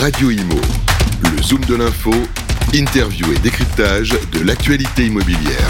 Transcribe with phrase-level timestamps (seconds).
[0.00, 0.60] Radio Imo,
[1.22, 2.12] le zoom de l'info,
[2.74, 5.68] interview et décryptage de l'actualité immobilière.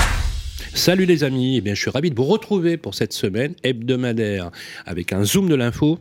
[0.74, 4.50] Salut les amis, eh bien, je suis ravi de vous retrouver pour cette semaine hebdomadaire
[4.86, 6.00] avec un zoom de l'info.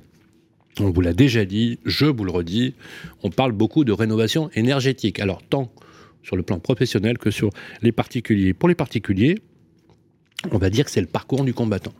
[0.79, 2.73] On vous l'a déjà dit, je vous le redis,
[3.21, 5.19] on parle beaucoup de rénovation énergétique.
[5.19, 5.71] Alors tant
[6.23, 7.51] sur le plan professionnel que sur
[7.81, 8.53] les particuliers.
[8.53, 9.39] Pour les particuliers,
[10.51, 11.93] on va dire que c'est le parcours du combattant.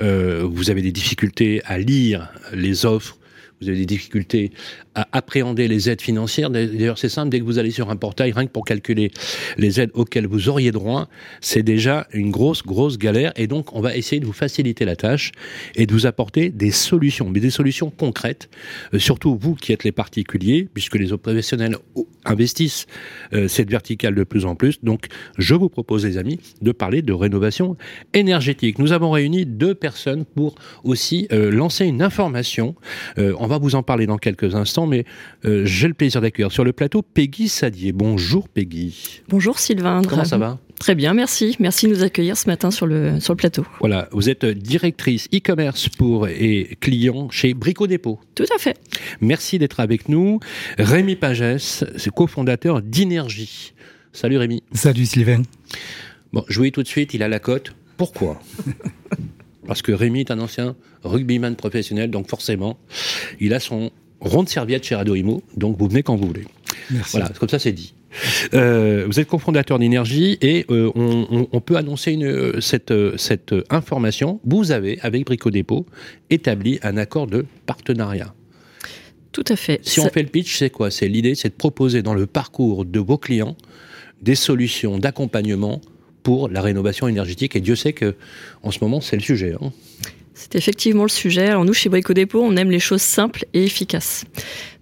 [0.00, 3.18] Euh, vous avez des difficultés à lire les offres,
[3.60, 4.52] vous avez des difficultés
[4.98, 6.50] à appréhender les aides financières.
[6.50, 9.12] D'ailleurs, c'est simple, dès que vous allez sur un portail, rien que pour calculer
[9.56, 11.08] les aides auxquelles vous auriez droit,
[11.40, 13.32] c'est déjà une grosse, grosse galère.
[13.36, 15.30] Et donc, on va essayer de vous faciliter la tâche
[15.76, 18.50] et de vous apporter des solutions, mais des solutions concrètes,
[18.92, 21.76] euh, surtout vous qui êtes les particuliers, puisque les professionnels
[22.24, 22.86] investissent
[23.34, 24.82] euh, cette verticale de plus en plus.
[24.82, 25.06] Donc,
[25.38, 27.76] je vous propose, les amis, de parler de rénovation
[28.14, 28.80] énergétique.
[28.80, 32.74] Nous avons réuni deux personnes pour aussi euh, lancer une information.
[33.16, 35.04] on va vous en parler dans quelques instants mais
[35.44, 37.92] euh, j'ai le plaisir d'accueillir sur le plateau Peggy Sadier.
[37.92, 39.22] Bonjour Peggy.
[39.28, 40.02] Bonjour Sylvain.
[40.08, 40.58] Comment ça va?
[40.78, 41.56] Très bien, merci.
[41.58, 43.66] Merci de nous accueillir ce matin sur le, sur le plateau.
[43.80, 48.20] Voilà, vous êtes directrice e-commerce pour et client chez Brico Dépôt.
[48.34, 48.78] Tout à fait.
[49.20, 50.38] Merci d'être avec nous.
[50.78, 53.74] Rémi Pagès, c'est cofondateur d'Inergie.
[54.12, 54.62] Salut Rémi.
[54.72, 55.42] Salut Sylvain.
[56.32, 57.72] Bon, je vous dis tout de suite, il a la cote.
[57.96, 58.40] Pourquoi?
[59.66, 62.78] Parce que Rémi est un ancien rugbyman professionnel, donc forcément,
[63.40, 66.44] il a son ronde serviette chez Radio Imo, donc vous venez quand vous voulez.
[66.90, 67.12] Merci.
[67.12, 67.94] Voilà, comme ça c'est dit.
[68.54, 74.40] Euh, vous êtes cofondateur d'énergie et euh, on, peut annoncer une, cette, cette information.
[74.44, 75.86] Vous avez, avec Brico Dépôt,
[76.30, 78.34] établi un accord de partenariat.
[79.32, 79.80] Tout à fait.
[79.82, 80.90] Si on fait le pitch, c'est quoi?
[80.90, 83.56] C'est l'idée, c'est de proposer dans le parcours de vos clients
[84.22, 85.80] des solutions d'accompagnement
[86.22, 87.54] pour la rénovation énergétique.
[87.54, 88.16] Et Dieu sait que
[88.62, 89.54] en ce moment, c'est le sujet.
[89.60, 89.72] Hein.
[90.38, 91.48] C'est effectivement le sujet.
[91.48, 94.24] Alors nous, chez Brico Dépôt, on aime les choses simples et efficaces.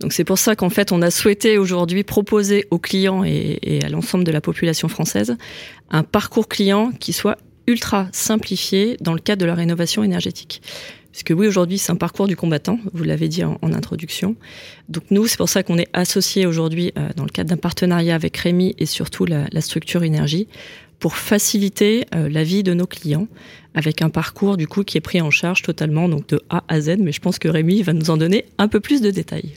[0.01, 3.89] Donc c'est pour ça qu'en fait, on a souhaité aujourd'hui proposer aux clients et, à
[3.89, 5.39] l'ensemble de la population française
[5.91, 10.61] un parcours client qui soit ultra simplifié dans le cadre de la rénovation énergétique.
[11.11, 14.37] Puisque oui, aujourd'hui, c'est un parcours du combattant, vous l'avez dit en, introduction.
[14.91, 18.15] Donc nous, c'est pour ça qu'on est associé aujourd'hui euh, dans le cadre d'un partenariat
[18.15, 20.47] avec Rémi et surtout la structure énergie
[20.99, 23.29] pour faciliter euh, la vie de nos clients
[23.75, 26.81] avec un parcours du coup qui est pris en charge totalement donc de A à
[26.81, 29.51] Z mais je pense que Rémi va nous en donner un peu plus de détails.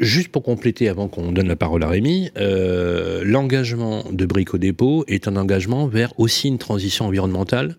[0.00, 5.04] Juste pour compléter avant qu'on donne la parole à Rémi, euh, l'engagement de Brico Dépôt
[5.06, 7.76] est un engagement vers aussi une transition environnementale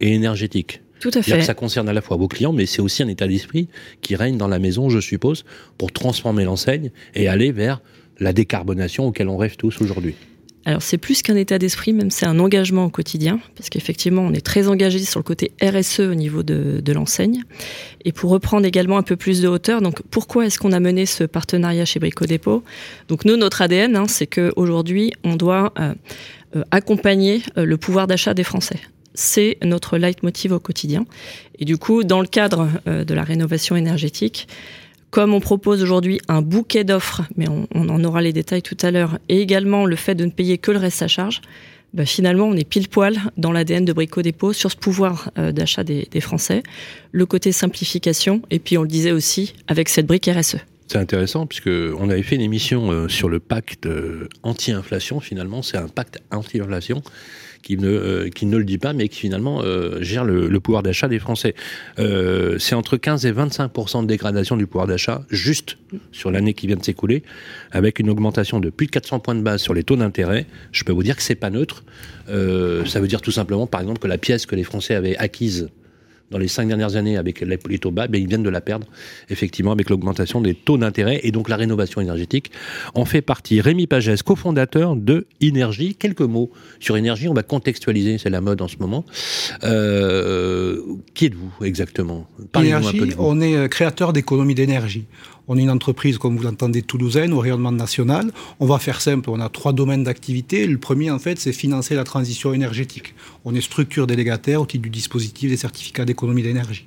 [0.00, 0.80] et énergétique.
[1.00, 1.42] Tout à fait.
[1.42, 3.68] Ça concerne à la fois vos clients, mais c'est aussi un état d'esprit
[4.02, 5.44] qui règne dans la maison, je suppose,
[5.76, 7.82] pour transformer l'enseigne et aller vers
[8.20, 10.14] la décarbonation auquel on rêve tous aujourd'hui.
[10.64, 14.32] Alors c'est plus qu'un état d'esprit, même c'est un engagement au quotidien, parce qu'effectivement on
[14.32, 17.42] est très engagé sur le côté RSE au niveau de, de l'enseigne.
[18.04, 21.04] Et pour reprendre également un peu plus de hauteur, donc pourquoi est-ce qu'on a mené
[21.06, 22.62] ce partenariat chez Brico Dépôt?
[23.08, 25.94] Donc nous, notre ADN, hein, c'est qu'aujourd'hui on doit euh,
[26.54, 28.80] euh, accompagner euh, le pouvoir d'achat des Français
[29.14, 31.04] c'est notre leitmotiv au quotidien.
[31.58, 34.48] Et du coup, dans le cadre de la rénovation énergétique,
[35.12, 38.90] comme on propose aujourd'hui un bouquet d'offres, mais on, en aura les détails tout à
[38.90, 41.42] l'heure, et également le fait de ne payer que le reste à charge,
[41.92, 45.52] bah finalement, on est pile poil dans l'ADN de Brico Dépôt sur ce pouvoir euh,
[45.52, 46.62] d'achat des, Français,
[47.12, 50.56] le côté simplification, et puis on le disait aussi avec cette brique RSE.
[50.86, 55.20] C'est intéressant puisque on avait fait une émission euh, sur le pacte euh, anti-inflation.
[55.20, 57.02] Finalement, c'est un pacte anti-inflation
[57.62, 60.60] qui ne, euh, qui ne le dit pas, mais qui finalement euh, gère le, le,
[60.60, 61.54] pouvoir d'achat des Français.
[61.98, 65.78] Euh, c'est entre 15 et 25% de dégradation du pouvoir d'achat juste
[66.10, 67.22] sur l'année qui vient de s'écouler,
[67.70, 70.46] avec une augmentation de plus de 400 points de base sur les taux d'intérêt.
[70.72, 71.84] Je peux vous dire que c'est pas neutre.
[72.26, 75.68] Ça veut dire tout simplement, par exemple, que la pièce que les Français avaient acquise
[76.32, 78.86] dans les cinq dernières années avec les taux bas, ben, ils viennent de la perdre,
[79.30, 82.50] effectivement, avec l'augmentation des taux d'intérêt et donc la rénovation énergétique
[82.94, 83.60] en fait partie.
[83.60, 85.94] Rémi Pagès, cofondateur de Énergie.
[85.94, 86.50] Quelques mots
[86.80, 89.04] sur Énergie, on va contextualiser, c'est la mode en ce moment.
[89.62, 90.80] Euh,
[91.14, 92.26] qui êtes-vous exactement?
[92.56, 95.04] Énergie, on est euh, créateur d'économie d'énergie.
[95.54, 98.32] On est une entreprise, comme vous l'entendez, toulousaine, au rayonnement national.
[98.58, 100.66] On va faire simple, on a trois domaines d'activité.
[100.66, 103.14] Le premier, en fait, c'est financer la transition énergétique.
[103.44, 106.86] On est structure délégataire au titre du dispositif des certificats d'économie d'énergie.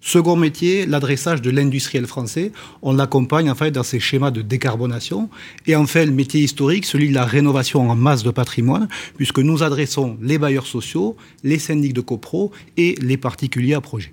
[0.00, 2.50] Second métier, l'adressage de l'industriel français.
[2.80, 5.28] On l'accompagne en fait dans ses schémas de décarbonation.
[5.66, 8.88] Et enfin, le métier historique, celui de la rénovation en masse de patrimoine,
[9.18, 11.14] puisque nous adressons les bailleurs sociaux,
[11.44, 14.12] les syndics de copro et les particuliers à projet.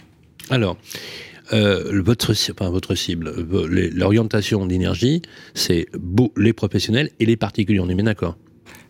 [0.49, 0.75] Alors,
[1.53, 3.33] euh, votre, enfin, votre cible,
[3.93, 5.21] l'orientation d'énergie,
[5.53, 5.87] c'est
[6.37, 8.37] les professionnels et les particuliers, on est bien d'accord?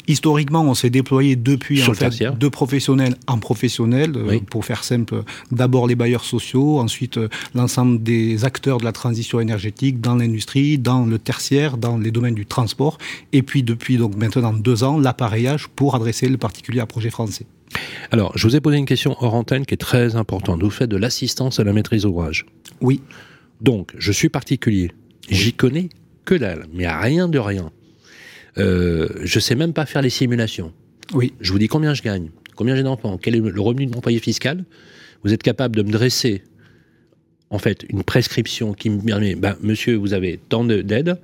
[0.07, 5.23] Historiquement, on s'est déployé depuis en fait, de professionnels en professionnels, euh, pour faire simple,
[5.51, 10.77] d'abord les bailleurs sociaux, ensuite euh, l'ensemble des acteurs de la transition énergétique dans l'industrie,
[10.77, 12.99] dans le tertiaire, dans les domaines du transport,
[13.33, 17.47] et puis depuis donc maintenant deux ans, l'appareillage pour adresser le particulier à projet français.
[18.11, 20.61] Alors, je vous ai posé une question hors antenne qui est très importante.
[20.61, 22.45] Vous faites de l'assistance à la maîtrise d'ouvrage.
[22.81, 23.01] Oui.
[23.61, 24.91] Donc, je suis particulier.
[25.29, 25.89] J'y connais
[26.23, 27.71] que dalle, mais rien de rien.
[28.57, 30.71] Euh, je sais même pas faire les simulations.
[31.13, 31.33] Oui.
[31.39, 34.01] Je vous dis combien je gagne, combien j'ai d'enfants, quel est le revenu de mon
[34.01, 34.65] foyer fiscal.
[35.23, 36.43] Vous êtes capable de me dresser,
[37.49, 41.19] en fait, une prescription qui me permet, ben, monsieur, vous avez tant d'aide,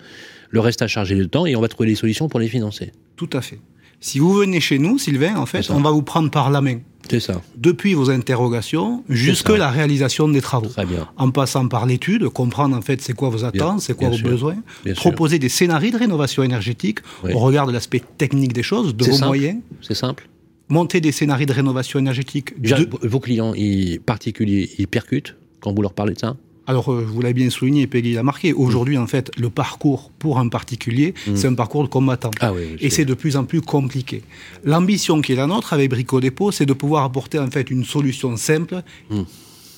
[0.50, 2.92] le reste à charger de temps et on va trouver des solutions pour les financer.
[3.16, 3.60] Tout à fait.
[4.02, 6.80] Si vous venez chez nous, Sylvain, en fait, on va vous prendre par la main.
[7.10, 7.42] C'est ça.
[7.56, 10.70] Depuis vos interrogations jusque la réalisation des travaux.
[10.70, 11.08] Très bien.
[11.18, 14.58] En passant par l'étude, comprendre en fait c'est quoi vos attentes, c'est quoi vos besoins,
[14.96, 19.06] proposer des scénarios de rénovation énergétique On au regard de l'aspect technique des choses, de
[19.06, 19.60] vos moyens.
[19.82, 20.28] C'est simple.
[20.70, 22.54] Monter des scénarios de rénovation énergétique.
[23.02, 26.38] Vos clients ils, particuliers, ils percutent quand vous leur parlez de ça
[26.68, 28.54] alors, euh, vous l'avez bien souligné, Peggy l'a marqué.
[28.54, 31.36] Aujourd'hui, en fait, le parcours pour un particulier, mm.
[31.36, 32.32] c'est un parcours de combattant.
[32.40, 34.22] Ah et c'est de plus en plus compliqué.
[34.64, 37.84] L'ambition qui est la nôtre avec Brico Dépôt, c'est de pouvoir apporter en fait une
[37.84, 38.84] solution simple.
[39.10, 39.22] Mm.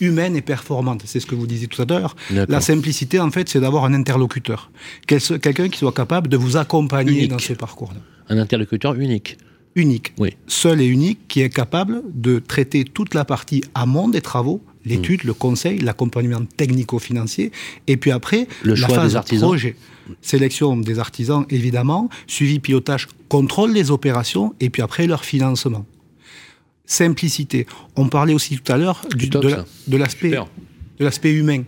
[0.02, 1.04] humaine et performante.
[1.06, 2.16] C'est ce que vous disiez tout à l'heure.
[2.30, 4.70] La simplicité, en fait, c'est d'avoir un interlocuteur.
[5.08, 8.02] Quelqu'un qui soit capable de vous accompagner dans ce parcours-là.
[8.28, 9.38] Un interlocuteur unique
[9.76, 10.36] unique, oui.
[10.48, 15.24] seul et unique, qui est capable de traiter toute la partie amont des travaux l'étude,
[15.24, 17.52] le conseil, l'accompagnement technico-financier,
[17.88, 19.50] et puis après, le la phase des artisans.
[19.50, 19.76] projet.
[20.22, 25.86] Sélection des artisans, évidemment, suivi pilotage, contrôle des opérations, et puis après leur financement.
[26.86, 27.66] Simplicité.
[27.96, 30.38] On parlait aussi tout à l'heure de l'aspect
[31.00, 31.64] de l'aspect humain.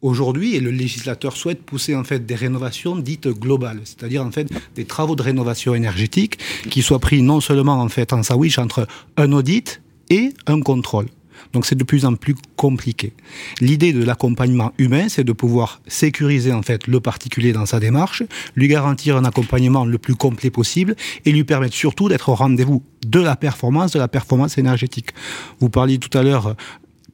[0.00, 4.46] Aujourd'hui, et le législateur souhaite pousser en fait des rénovations dites globales, c'est-à-dire en fait
[4.76, 6.38] des travaux de rénovation énergétique
[6.70, 8.86] qui soient pris non seulement en fait en sandwich entre
[9.16, 11.06] un audit et un contrôle.
[11.52, 13.12] Donc c'est de plus en plus compliqué.
[13.60, 18.22] L'idée de l'accompagnement humain, c'est de pouvoir sécuriser en fait le particulier dans sa démarche,
[18.56, 22.82] lui garantir un accompagnement le plus complet possible et lui permettre surtout d'être au rendez-vous
[23.06, 25.10] de la performance, de la performance énergétique.
[25.60, 26.56] Vous parliez tout à l'heure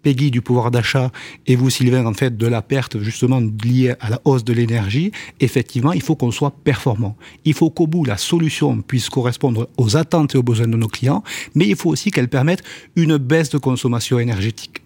[0.04, 1.10] Peggy du pouvoir d'achat
[1.46, 5.10] et vous, Sylvain, en fait, de la perte justement liée à la hausse de l'énergie,
[5.40, 7.16] effectivement, il faut qu'on soit performant.
[7.44, 10.88] Il faut qu'au bout, la solution puisse correspondre aux attentes et aux besoins de nos
[10.88, 11.24] clients,
[11.54, 12.62] mais il faut aussi qu'elle permette
[12.94, 14.83] une baisse de consommation énergétique.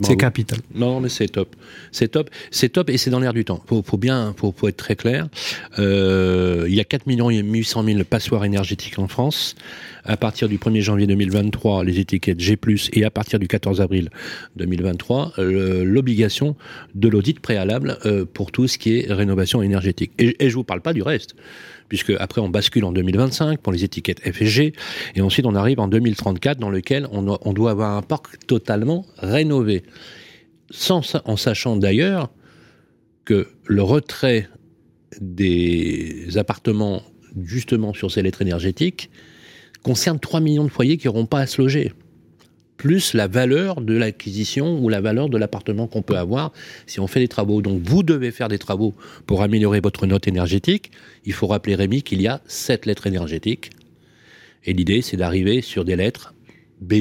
[0.00, 0.60] C'est capital.
[0.74, 1.56] Non, mais c'est top.
[1.90, 2.30] C'est top.
[2.50, 3.62] C'est top et c'est dans l'air du temps.
[3.66, 5.28] Faut, faut bien, faut, faut être très clair.
[5.78, 9.56] Euh, il y a 4 millions 800 000 passoires énergétiques en France.
[10.04, 12.56] À partir du 1er janvier 2023, les étiquettes G+,
[12.92, 14.10] et à partir du 14 avril
[14.56, 16.56] 2023, euh, l'obligation
[16.94, 20.12] de l'audit préalable euh, pour tout ce qui est rénovation énergétique.
[20.18, 21.34] Et, et je vous parle pas du reste
[21.88, 24.72] puisque après on bascule en 2025 pour les étiquettes F et G,
[25.14, 29.82] et ensuite on arrive en 2034 dans lequel on doit avoir un parc totalement rénové.
[31.24, 32.30] En sachant d'ailleurs
[33.24, 34.48] que le retrait
[35.20, 37.02] des appartements
[37.42, 39.10] justement sur ces lettres énergétiques
[39.82, 41.92] concerne 3 millions de foyers qui n'auront pas à se loger
[42.78, 46.52] plus la valeur de l'acquisition ou la valeur de l'appartement qu'on peut avoir
[46.86, 47.60] si on fait des travaux.
[47.60, 48.94] Donc vous devez faire des travaux
[49.26, 50.92] pour améliorer votre note énergétique.
[51.26, 53.70] Il faut rappeler Rémi qu'il y a sept lettres énergétiques.
[54.64, 56.34] Et l'idée, c'est d'arriver sur des lettres
[56.80, 56.94] B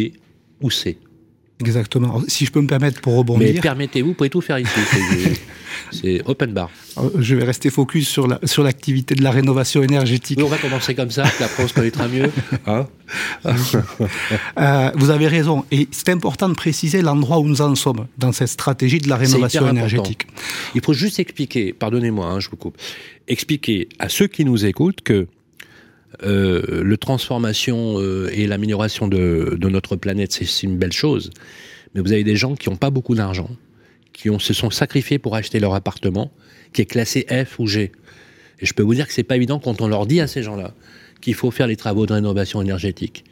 [0.61, 0.97] ou C.
[1.59, 2.21] Exactement.
[2.27, 3.51] Si je peux me permettre pour rebondir.
[3.53, 4.79] Mais permettez-vous, vous pouvez tout faire ici.
[5.91, 6.69] C'est open bar.
[7.17, 10.39] Je vais rester focus sur la sur l'activité de la rénovation énergétique.
[10.41, 12.31] on va commencer comme ça, puis après on se connaîtra mieux.
[12.67, 12.87] Hein
[13.45, 15.63] euh, vous avez raison.
[15.71, 19.15] Et c'est important de préciser l'endroit où nous en sommes dans cette stratégie de la
[19.15, 20.27] rénovation énergétique.
[20.75, 22.77] Il faut juste expliquer, pardonnez-moi, hein, je vous coupe,
[23.27, 25.27] expliquer à ceux qui nous écoutent que
[26.23, 31.31] euh, le transformation euh, et l'amélioration de, notre planète, c'est une belle chose.
[31.93, 33.49] Mais vous avez des gens qui n'ont pas beaucoup d'argent,
[34.13, 36.31] qui ont, se sont sacrifiés pour acheter leur appartement,
[36.73, 37.91] qui est classé F ou G.
[38.59, 40.43] Et je peux vous dire que c'est pas évident quand on leur dit à ces
[40.43, 40.73] gens-là
[41.21, 43.23] qu'il faut faire les travaux de rénovation énergétique.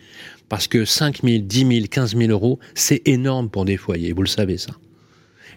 [0.49, 4.21] Parce que 5 000, 10 000, 15 000 euros, c'est énorme pour des foyers, vous
[4.21, 4.73] le savez ça.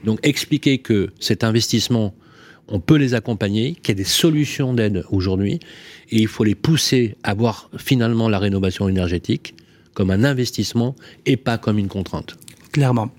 [0.04, 2.14] Donc expliquer que cet investissement,
[2.68, 5.60] on peut les accompagner, qu'il y a des solutions d'aide aujourd'hui,
[6.10, 9.54] et il faut les pousser à voir finalement la rénovation énergétique
[9.94, 10.94] comme un investissement
[11.26, 12.36] et pas comme une contrainte.
[12.72, 13.10] Clairement.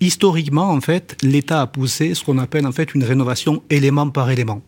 [0.00, 4.30] Historiquement, en fait, l'État a poussé ce qu'on appelle en fait une rénovation élément par
[4.30, 4.60] élément.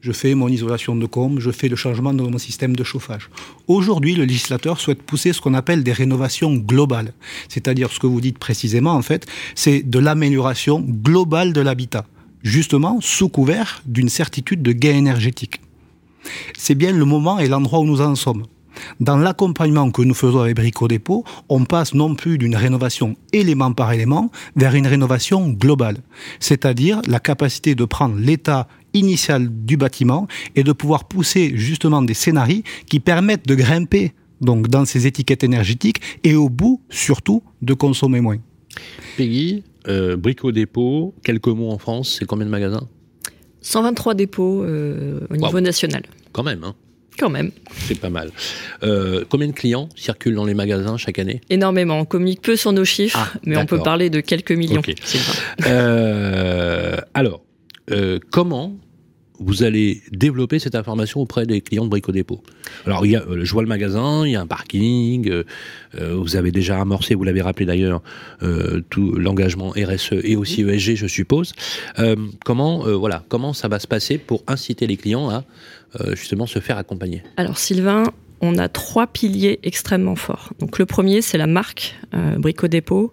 [0.00, 3.30] Je fais mon isolation de combe, je fais le changement de mon système de chauffage.
[3.66, 7.12] Aujourd'hui, le législateur souhaite pousser ce qu'on appelle des rénovations globales.
[7.48, 12.06] C'est-à-dire ce que vous dites précisément, en fait, c'est de l'amélioration globale de l'habitat.
[12.42, 15.60] Justement, sous couvert d'une certitude de gain énergétique
[16.56, 18.44] c'est bien le moment et l'endroit où nous en sommes.
[19.00, 23.72] Dans l'accompagnement que nous faisons avec Brico Dépôt, on passe non plus d'une rénovation élément
[23.72, 25.98] par élément vers une rénovation globale.
[26.38, 32.14] C'est-à-dire la capacité de prendre l'état initial du bâtiment et de pouvoir pousser justement des
[32.14, 37.74] scénarios qui permettent de grimper donc dans ces étiquettes énergétiques et au bout surtout de
[37.74, 38.38] consommer moins.
[39.16, 42.88] Peggy, euh, Brico Dépôt, quelques mots en France, c'est combien de magasins
[43.60, 46.02] 123 dépôts euh, au niveau national.
[46.32, 46.74] Quand même, hein
[47.18, 47.50] quand même.
[47.86, 48.30] C'est pas mal.
[48.82, 51.98] Euh, combien de clients circulent dans les magasins chaque année Énormément.
[51.98, 54.82] On communique peu sur nos chiffres, ah, mais on peut parler de quelques millions.
[55.66, 57.42] Euh, alors,
[57.90, 58.76] euh, comment
[59.40, 62.42] vous allez développer cette information auprès des clients de Brico Dépôt.
[62.86, 65.44] Alors, il y a, euh, je vois le magasin, il y a un parking, euh,
[65.98, 68.02] euh, vous avez déjà amorcé, vous l'avez rappelé d'ailleurs,
[68.90, 71.54] tout l'engagement RSE et aussi ESG, je suppose.
[72.44, 75.44] comment, voilà, comment ça va se passer pour inciter les clients à
[76.14, 77.22] justement se faire accompagner?
[77.36, 78.04] Alors, Sylvain,
[78.40, 80.52] on a trois piliers extrêmement forts.
[80.60, 81.96] Donc, le premier, c'est la marque
[82.38, 83.12] Brico Dépôt,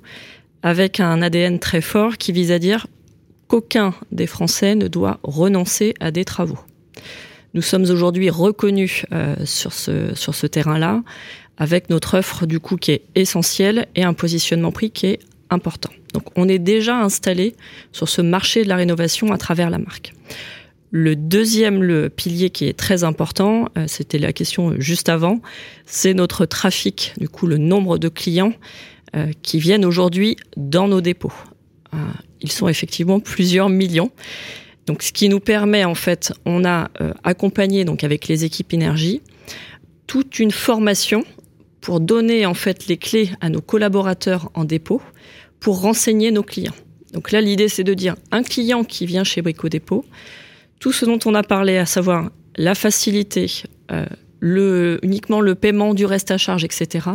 [0.64, 2.88] avec un ADN très fort qui vise à dire
[3.48, 6.60] qu'aucun des Français ne doit renoncer à des travaux.
[7.54, 11.04] Nous sommes aujourd'hui reconnus euh, sur ce, sur ce terrain-là,
[11.58, 15.92] avec notre offre du coup qui est essentielle et un positionnement prix qui est important.
[16.14, 17.56] Donc on est déjà installé
[17.92, 20.14] sur ce marché de la rénovation à travers la marque.
[20.92, 25.42] Le deuxième le pilier qui est très important, euh, c'était la question juste avant,
[25.86, 28.54] c'est notre trafic, du coup le nombre de clients
[29.16, 31.34] euh, qui viennent aujourd'hui dans nos dépôts.
[32.42, 34.12] Ils sont effectivement plusieurs millions.
[34.86, 38.74] Donc, ce qui nous permet, en fait, on a euh, accompagné donc avec les équipes
[38.74, 39.22] énergie
[40.08, 41.24] toute une formation
[41.82, 45.02] pour donner en fait les clés à nos collaborateurs en dépôt
[45.60, 46.76] pour renseigner nos clients.
[47.14, 50.06] Donc là, l'idée, c'est de dire un client qui vient chez Brico Dépôt,
[50.80, 53.52] tout ce dont on a parlé, à savoir la facilité,
[53.92, 57.10] euh, uniquement le paiement du reste à charge, etc.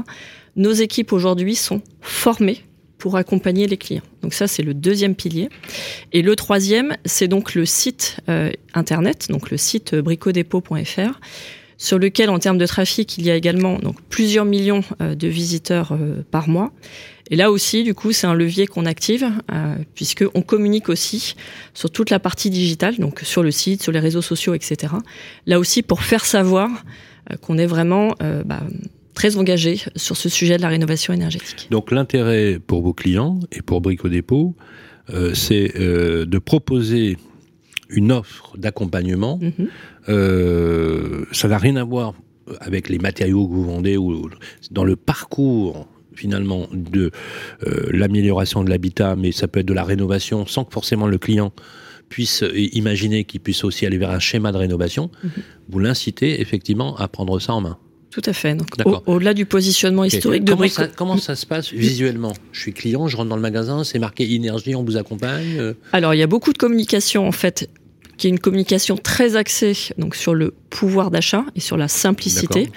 [0.57, 2.65] Nos équipes aujourd'hui sont formées
[3.01, 4.03] pour accompagner les clients.
[4.23, 5.49] Donc ça, c'est le deuxième pilier.
[6.13, 11.19] Et le troisième, c'est donc le site euh, internet, donc le site bricodépôt.fr,
[11.79, 15.29] sur lequel, en termes de trafic, il y a également donc plusieurs millions euh, de
[15.29, 16.73] visiteurs euh, par mois.
[17.31, 19.31] Et là aussi, du coup, c'est un levier qu'on active
[19.95, 21.37] puisque on communique aussi
[21.75, 24.95] sur toute la partie digitale, donc sur le site, sur les réseaux sociaux, etc.
[25.47, 26.69] Là aussi, pour faire savoir
[27.41, 28.65] qu'on est vraiment bah,
[29.21, 31.69] très engagé sur ce sujet de la rénovation énergétique.
[31.71, 34.57] Donc l'intérêt pour vos clients et pour Brico Dépôt,
[35.11, 37.19] euh, c'est euh, de proposer
[37.91, 39.39] une offre d'accompagnement.
[39.43, 39.69] Mhm.
[40.09, 42.15] Euh, ça n'a rien à voir
[42.61, 44.31] avec les matériaux que vous vendez ou
[44.71, 47.11] dans le parcours finalement de
[47.91, 51.53] l'amélioration de l'habitat, mais ça peut être de la rénovation sans que forcément le client
[52.09, 55.11] puisse imaginer qu'il puisse aussi aller vers un schéma de rénovation.
[55.23, 55.31] Mhm.
[55.69, 57.79] Vous l'incitez effectivement à prendre ça en main.
[58.11, 58.57] Tout à fait.
[59.07, 62.33] au-delà du positionnement historique de comment ça, comment ça se passe visuellement?
[62.53, 65.57] Je suis client, je rentre dans le magasin, c'est marqué énergie, on vous accompagne.
[65.59, 67.69] Euh Alors, il y a beaucoup de communication en fait
[68.17, 72.71] qui est une communication très axée donc sur le pouvoir d'achat et sur la simplicité,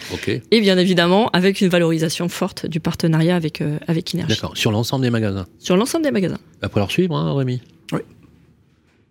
[0.51, 4.35] et bien évidemment avec une valorisation forte du partenariat avec euh, avec Énergie.
[4.35, 4.55] D'accord.
[4.55, 5.45] Sur l'ensemble des magasins?
[5.59, 6.39] Sur l'ensemble des magasins.
[6.61, 7.59] Va falloir suivre, hein, Rémi?
[7.91, 7.99] Oui.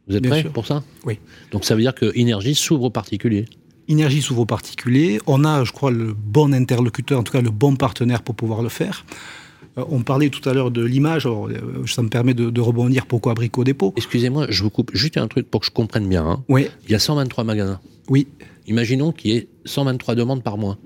[0.08, 0.82] Vous êtes prêt pour ça?
[1.04, 1.18] Oui.
[1.50, 3.44] Donc ça veut dire que Énergie s'ouvre aux particuliers?
[3.88, 5.20] Énergie s'ouvre aux particuliers.
[5.26, 8.62] On a, je crois, le bon interlocuteur, en tout cas le bon partenaire pour pouvoir
[8.62, 9.04] le faire.
[9.78, 13.34] Euh, on parlait tout à l'heure de l'image, euh, ça me permet de, rebondir pourquoi
[13.34, 13.92] Brico Dépôt?
[13.96, 16.24] Excusez-moi, je vous coupe juste un truc pour que je comprenne bien.
[16.24, 16.44] Hein.
[16.48, 16.68] Oui.
[16.86, 17.80] Il y a 123 magasins.
[18.08, 18.28] Oui.
[18.66, 20.78] Imaginons qu'il y ait 123 demandes par mois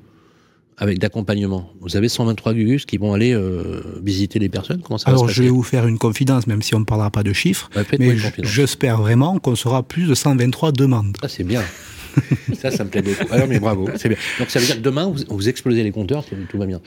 [0.78, 1.70] avec d'accompagnement.
[1.80, 5.42] Vous avez 123 gugus qui vont aller euh, visiter les personnes Comment ça Alors, je
[5.42, 7.70] vais vous faire une confidence, même si on ne parlera pas de chiffres.
[7.98, 11.16] mais j'espère vraiment qu'on sera plus de 123 demandes.
[11.22, 11.62] Ça, c'est bien.
[12.54, 13.32] ça, ça me plaît beaucoup.
[13.32, 14.18] Alors, mais bravo, c'est bien.
[14.38, 16.80] Donc, ça veut dire que demain, vous, explosez les compteurs, tout va bien.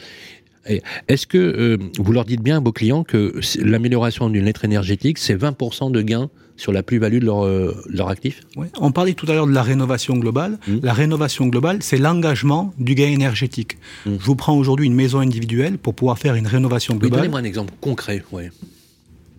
[1.08, 5.18] Est-ce que euh, vous leur dites bien à vos clients que l'amélioration d'une lettre énergétique,
[5.18, 8.42] c'est 20% de gain sur la plus-value de leur, euh, leur actif?
[8.80, 10.60] On parlait tout à l'heure de la rénovation globale.
[10.68, 10.78] Mmh.
[10.84, 13.78] La rénovation globale, c'est l'engagement du gain énergétique.
[14.06, 14.12] Mmh.
[14.20, 17.22] Je vous prends aujourd'hui une maison individuelle pour pouvoir faire une rénovation globale.
[17.22, 18.24] Donnez-moi un exemple concret.
[18.32, 18.52] Ouais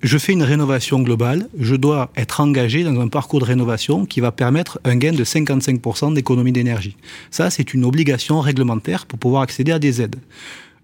[0.03, 4.21] je fais une rénovation globale, je dois être engagé dans un parcours de rénovation qui
[4.21, 6.97] va permettre un gain de 55% d'économie d'énergie.
[7.31, 10.17] Ça, c'est une obligation réglementaire pour pouvoir accéder à des aides.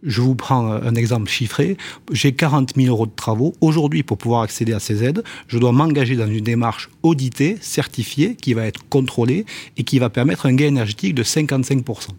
[0.03, 1.79] Je vous prends un exemple chiffré.
[2.13, 3.55] J'ai 40 000 euros de travaux.
[3.61, 8.37] Aujourd'hui, pour pouvoir accéder à ces aides, je dois m'engager dans une démarche auditée, certifiée,
[8.37, 9.47] qui va être contrôlée
[9.79, 12.11] et qui va permettre un gain énergétique de 55%.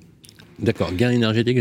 [0.59, 1.57] D'accord, gain énergétique.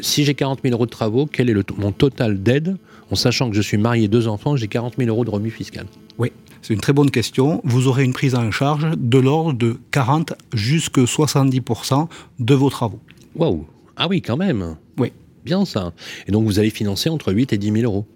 [0.00, 2.76] Si j'ai 40 000 euros de travaux, quel est le mon total d'aide
[3.10, 5.86] en sachant que je suis marié, deux enfants, j'ai 40 000 euros de remis fiscal
[6.18, 7.60] Oui, c'est une très bonne question.
[7.64, 13.00] Vous aurez une prise en charge de l'ordre de 40 jusqu'à 70% de vos travaux.
[13.34, 14.76] Waouh Ah oui, quand même.
[14.96, 15.12] Oui.
[15.44, 15.92] Bien ça.
[16.26, 18.06] Et donc vous allez financer entre 8 et 10 000 euros.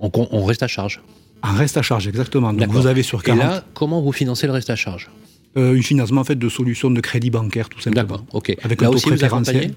[0.00, 1.00] On, on reste à charge.
[1.42, 2.52] Un reste à charge, exactement.
[2.52, 3.38] Donc vous avez sur 40...
[3.38, 5.10] Et là, comment vous financez le reste à charge?
[5.58, 8.02] Un financement en fait de solutions de crédit bancaire, tout simplement.
[8.02, 8.56] D'accord, ok.
[8.62, 9.72] Avec là un taux aussi, préférentiel.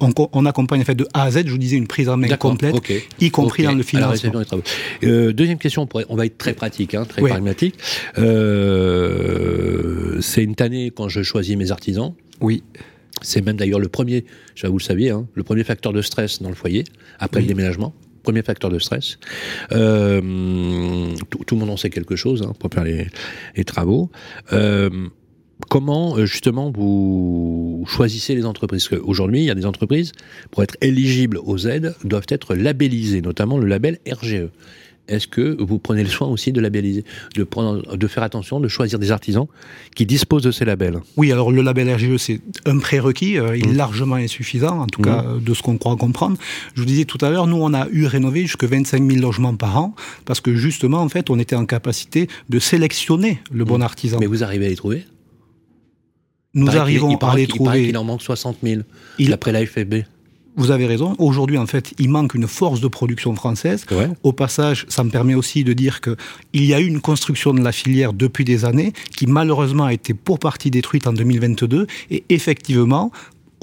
[0.00, 2.16] On, on, accompagne en fait de A à Z, je vous disais, une prise en
[2.16, 3.02] main complète, okay.
[3.20, 3.72] y compris okay.
[3.72, 4.32] dans le financement.
[5.02, 7.30] Euh, deuxième question, on va être très pratique, hein, très Oui.
[7.30, 7.74] pragmatique.
[8.18, 12.14] Euh, c'est une année quand je choisis mes artisans.
[12.40, 12.62] Oui.
[13.22, 16.40] C'est même d'ailleurs le premier, je vous le saviez, hein, le premier facteur de stress
[16.40, 16.84] dans le foyer,
[17.18, 17.46] après Oui.
[17.46, 17.92] le déménagement.
[18.24, 19.18] Premier facteur de stress.
[19.72, 20.20] Euh,
[21.30, 23.06] tout, le monde en sait quelque chose hein, pour faire les,
[23.54, 24.10] les travaux.
[24.52, 25.08] Euh,
[25.68, 28.88] comment euh, justement vous choisissez les entreprises?
[28.88, 30.12] Parce qu'aujourd'hui, il y a des entreprises,
[30.50, 34.48] pour être éligibles aux aides, doivent être labellisées, notamment le label RGE.
[35.06, 37.04] Est-ce que vous prenez le soin aussi de labelliser,
[37.36, 39.46] de, prendre, de faire attention, de choisir des artisans
[39.94, 41.00] qui disposent de ces labels?
[41.18, 43.76] Oui, alors le label RGE, c'est un prérequis, euh, il est Mmh.
[43.76, 45.04] largement insuffisant, en tout Mmh.
[45.04, 46.38] cas euh, de ce qu'on croit comprendre.
[46.74, 49.54] Je vous disais tout à l'heure, nous, on a eu rénové jusqu'à 25 000 logements
[49.54, 49.94] par an,
[50.24, 54.16] parce que justement, en fait, on était en capacité de sélectionner le bon artisan.
[54.16, 54.20] Mmh.
[54.20, 55.04] Mais vous arrivez à les trouver?
[56.54, 57.86] Nous arrivons il à les il trouver.
[57.86, 58.82] qu'il en manque 60 000,
[59.18, 60.04] Il- d'après l'AFB.
[60.56, 61.14] Vous avez raison.
[61.18, 63.84] Aujourd'hui, en fait, il manque une force de production française.
[63.90, 64.08] Ouais.
[64.22, 66.16] Au passage, ça me permet aussi de dire que
[66.52, 69.92] il y a eu une construction de la filière depuis des années qui malheureusement a
[69.92, 73.10] été pour partie détruite en 2022 et effectivement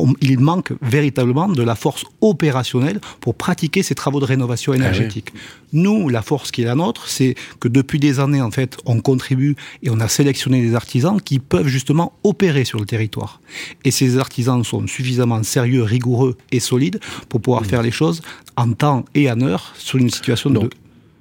[0.01, 5.29] on- il manque véritablement de la force opérationnelle pour pratiquer ces travaux de rénovation énergétique.
[5.73, 8.99] Nous, la force qui est la nôtre, c'est que depuis des années, en fait, on
[8.99, 13.39] contribue et on a sélectionné des artisans qui peuvent justement opérer sur le territoire.
[13.85, 18.21] Et ces artisans sont suffisamment sérieux, rigoureux et solides pour pouvoir faire les choses
[18.57, 20.69] en temps et en heure sur une situation de...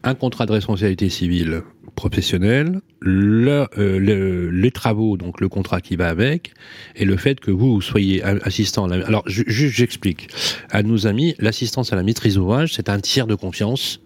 [0.03, 1.63] Un contrat de responsabilité civile
[2.01, 6.53] professionnelle, le- euh, le- les travaux, donc le contrat qui va avec,
[6.97, 8.87] et le fait que vous soyez assistant.
[8.87, 10.29] à la- Alors, j'explique
[10.71, 14.01] à nos amis, l'assistance à la maîtrise d'ouvrage, c'est un tiers de confiance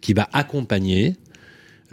[0.00, 1.16] qui va accompagner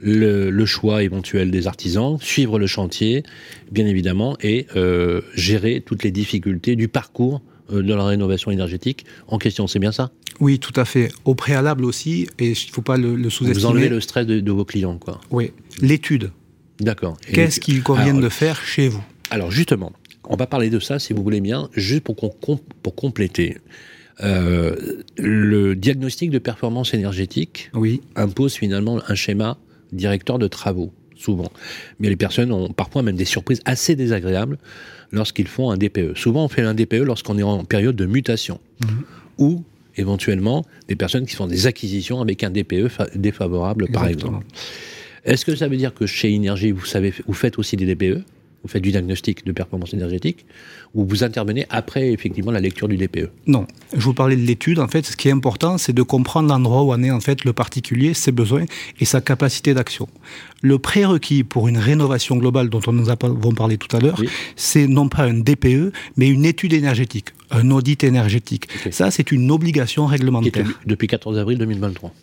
[0.02, 3.24] le, choix éventuel des artisans, suivre le chantier,
[3.72, 9.38] bien évidemment, et euh, gérer toutes les difficultés du parcours de la rénovation énergétique en
[9.38, 9.68] question.
[9.68, 10.12] C'est bien ça?
[10.40, 11.12] Oui, tout à fait.
[11.26, 14.26] Au préalable aussi, et il ne faut pas le, le Vous enlevez sous-estimer, le stress
[14.26, 15.22] de, de vos clients, quoi.
[15.30, 16.32] oui, l'étude.
[16.80, 17.16] D'accord.
[17.32, 19.04] Qu'est-ce qu'il convient alors, de faire chez vous?
[19.30, 19.92] Alors justement,
[20.28, 23.58] on va parler de ça si vous voulez bien, juste pour, qu'on pour compléter.
[24.24, 29.58] Euh, le diagnostic de performance énergétique Oui, impose finalement un schéma
[29.94, 31.52] directeur de travaux, souvent.
[32.00, 34.58] Mais les personnes ont parfois même des surprises assez désagréables
[35.12, 36.18] lorsqu'ils font un DPE.
[36.18, 38.60] Souvent, on fait un DPE lorsqu'on est en période de mutation.
[39.38, 39.64] Ou
[39.98, 44.46] éventuellement des personnes qui font des acquisitions avec un DPE fa- défavorable, par exemple.
[45.26, 46.38] Est-ce que ça veut dire que chez
[46.72, 48.24] vous, savez, vous faites aussi des DPE
[48.64, 50.46] Vous faites du diagnostic de performance énergétique
[50.94, 54.78] Ou vous intervenez après, effectivement, la lecture du DPE Non, je vous parlais de l'étude.
[54.80, 57.44] En fait, ce qui est important, c'est de comprendre l'endroit où en est en fait
[57.44, 58.66] le particulier, ses besoins
[59.00, 60.08] et sa capacité d'action.
[60.62, 64.30] Le prérequis pour une rénovation globale dont on nous avons parlé tout à l'heure, Oui.
[64.56, 68.68] c'est non pas un DPE, mais une étude énergétique, un audit énergétique.
[68.92, 70.68] Ça, c'est une obligation réglementaire.
[70.86, 72.14] depuis 14 avril 2023.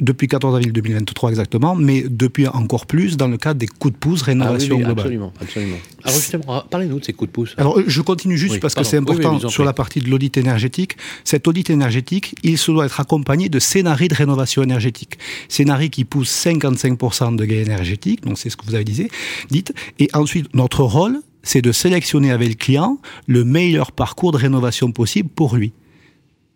[0.00, 3.98] Depuis 14 avril 2023 exactement, mais depuis encore plus dans le cadre des coups de
[3.98, 4.98] pouce Ah oui, rénovation oui, globale.
[5.00, 5.76] absolument, absolument.
[6.04, 7.54] Alors justement, parlez-nous de ces coups de pouce.
[7.56, 8.86] Alors, je continue juste Oui, parce pardon.
[8.86, 10.96] que c'est important sur la partie de l'audit énergétique.
[11.24, 15.18] Cet audit énergétique, il se doit être accompagné de scénarios de rénovation énergétique.
[15.48, 19.08] Scénarios qui poussent 55% de gain énergétique, donc c'est ce que vous avez dit,
[19.50, 19.74] dites.
[19.98, 24.92] Et ensuite, notre rôle, c'est de sélectionner avec le client le meilleur parcours de rénovation
[24.92, 25.72] possible pour lui.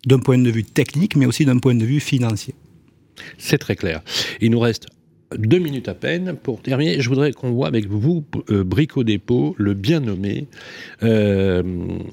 [0.06, 2.54] D'un point de vue technique, mais aussi d'un point de vue financier.
[3.38, 4.02] C'est très clair.
[4.40, 4.86] Il nous reste
[5.36, 7.00] deux minutes à peine pour terminer.
[7.00, 10.46] Je voudrais qu'on voit avec vous, euh, Brico Dépôt, le bien nommé.
[11.02, 11.62] Euh,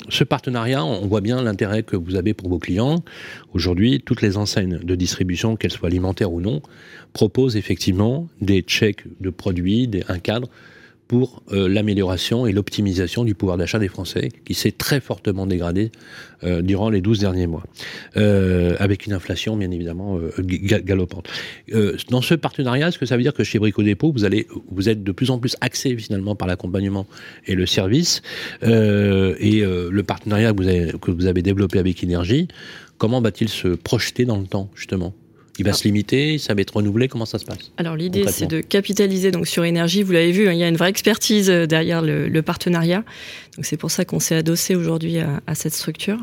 [0.10, 3.04] ce partenariat, on voit bien l'intérêt que vous avez pour vos clients.
[3.54, 6.62] Aujourd'hui, toutes les enseignes de distribution, qu'elles soient alimentaires ou non,
[7.14, 10.50] proposent effectivement des chèques de produits, un cadre
[11.10, 15.92] pour euh, l'amélioration et l'optimisation du pouvoir d'achat des Français, qui s'est très fortement dégradé
[16.44, 17.64] euh, durant les 12 derniers mois,
[18.16, 21.28] euh, avec une inflation bien évidemment euh, ga- galopante.
[21.74, 24.46] Euh, dans ce partenariat, est-ce que ça veut dire que chez Brico Dépôt, vous, allez,
[24.70, 27.08] vous êtes de plus en plus axé finalement par l'accompagnement
[27.48, 28.22] et le service,
[28.62, 32.48] euh, et le partenariat que vous, avez, que vous avez développé avec Énergie,
[33.00, 35.16] comment va-t-il se projeter dans le temps justement?
[35.60, 38.48] Il va se limiter, ça va être renouvelé, comment ça se passe Alors l'idée, c'est
[38.48, 40.04] de capitaliser donc sur énergie.
[40.04, 43.04] Vous l'avez vu, hein, il y a une vraie expertise euh, derrière le, le partenariat.
[43.56, 46.18] Donc c'est pour ça qu'on s'est adossé aujourd'hui à, à cette structure.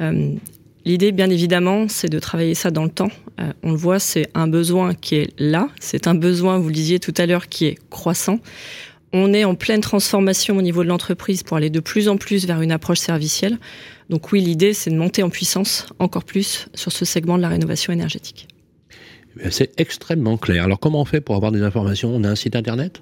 [0.00, 0.34] Euh,
[0.86, 3.10] L'idée, bien évidemment, c'est de travailler ça dans le temps.
[3.40, 5.68] Euh, on le voit, c'est un besoin qui est là.
[5.80, 8.38] C'est un besoin, vous le disiez tout à l'heure, qui est croissant.
[9.12, 12.46] On est en pleine transformation au niveau de l'entreprise pour aller de plus en plus
[12.46, 13.58] vers une approche servicielle.
[14.10, 17.48] Donc oui, l'idée, c'est de monter en puissance encore plus sur ce segment de la
[17.48, 18.46] rénovation énergétique.
[19.50, 20.64] C'est extrêmement clair.
[20.64, 22.14] Alors comment on fait pour avoir des informations?
[22.14, 23.00] On a un site internet?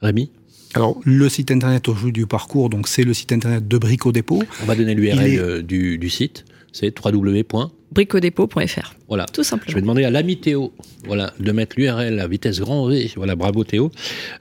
[0.00, 0.30] Rémi?
[0.74, 4.42] Alors, le site internet aujourd'hui du parcours, donc c'est le site internet de Brico Dépôt.
[4.62, 6.44] On va donner l'URL euh, du, site.
[6.72, 8.94] C'est www.bricodépôt.fr.
[9.08, 9.24] Voilà.
[9.32, 9.70] Tout simplement.
[9.70, 10.74] Je vais demander à l'ami Théo
[11.06, 13.10] voilà, de mettre l'URL à vitesse grand V.
[13.16, 13.90] Voilà, bravo Théo.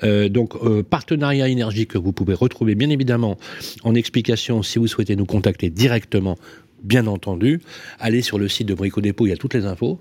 [0.03, 3.37] Euh, donc, euh, partenariat énergie que vous pouvez retrouver bien évidemment
[3.83, 6.37] en explication si vous souhaitez nous contacter directement,
[6.83, 7.61] bien entendu.
[7.99, 9.97] Allez sur le site de Brico Dépôt, il y a toutes les infos.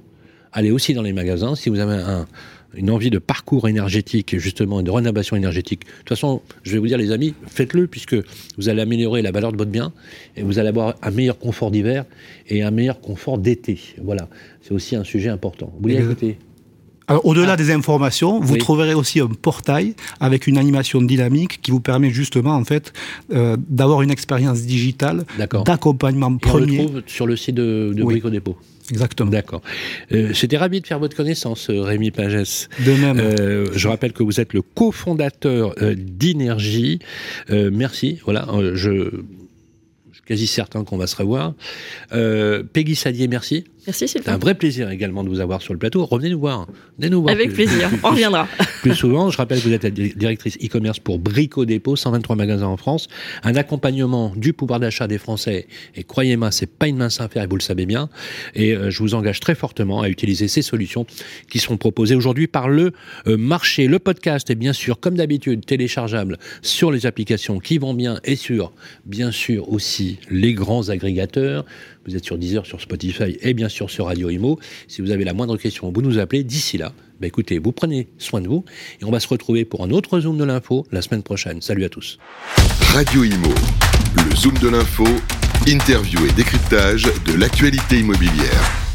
[0.57, 1.55] Allez aussi dans les magasins.
[1.55, 2.27] Si vous avez un,
[2.75, 5.85] une envie de parcours énergétique, justement, et de rénovation énergétique.
[5.85, 8.17] De toute façon, je vais vous dire, les amis, faites-le, puisque
[8.57, 9.93] vous allez améliorer la valeur de votre bien,
[10.35, 12.07] et vous allez avoir un meilleur confort d'hiver
[12.49, 13.79] et un meilleur confort d'été.
[14.03, 14.31] Voilà,
[14.63, 15.71] c'est aussi un sujet important.
[15.75, 16.39] Vous voulez écouter?
[17.09, 17.57] Alors, au-delà ah.
[17.57, 22.55] des informations, vous trouverez aussi un portail avec une animation dynamique qui vous permet justement,
[22.55, 22.95] en fait,
[23.33, 26.81] euh, d'avoir une expérience digitale d'accompagnement premier.
[26.81, 28.57] on le trouve sur le site de, de Brico Dépôt.
[28.91, 29.31] Exactement.
[29.31, 29.63] D'accord.
[30.13, 32.69] Euh, J'étais ravi de faire votre connaissance, euh, Rémi Pagès.
[32.85, 33.19] De même.
[33.19, 37.01] Euh, je rappelle que vous êtes le cofondateur d'Inergie.
[37.49, 38.21] merci.
[38.25, 39.11] Voilà, je, je
[40.13, 41.55] suis quasi certain qu'on va se revoir.
[42.73, 43.65] Peggy Sadier, merci.
[43.87, 46.05] Merci C'est un vrai plaisir également de vous avoir sur le plateau.
[46.05, 46.67] Revenez nous voir.
[46.99, 48.49] Venez nous voir Avec plaisir, on reviendra.
[48.83, 52.67] plus souvent, je rappelle que vous êtes la directrice e-commerce pour Brico Dépôt, 123 magasins
[52.67, 53.07] en France.
[53.45, 55.69] Un accompagnement du pouvoir d'achat des Français.
[55.95, 58.09] Et croyez-moi, c'est pas une mince affaire et vous le savez bien.
[58.55, 61.07] Et euh, je vous engage très fortement à utiliser ces solutions
[61.49, 62.93] qui sont proposées aujourd'hui par le
[63.29, 63.87] euh, marché.
[63.87, 68.35] Le podcast est bien sûr, comme d'habitude, téléchargeable sur les applications qui vont bien et
[68.35, 68.73] sur,
[69.05, 71.65] bien sûr, aussi les grands agrégateurs.
[72.07, 74.59] Vous êtes sur Deezer, sur Spotify et bien sûr sur Radio Imo.
[74.89, 76.45] Si vous avez la moindre question, vous nous appelez.
[76.45, 78.65] D'ici là, bah écoutez, vous prenez soin de vous
[79.01, 81.61] et on va se retrouver pour un autre Zoom de l'info la semaine prochaine.
[81.63, 82.19] Salut à tous.
[82.93, 83.55] Radio Imo,
[84.17, 85.07] le Zoom de l'info,
[85.67, 88.86] interview et décryptage de l'actualité immobilière.